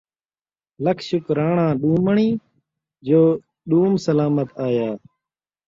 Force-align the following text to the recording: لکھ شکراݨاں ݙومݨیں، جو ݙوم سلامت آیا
لکھ 0.83 1.03
شکراݨاں 1.09 1.71
ݙومݨیں، 1.81 2.33
جو 3.07 3.21
ݙوم 3.69 3.91
سلامت 4.05 4.49
آیا 4.65 4.89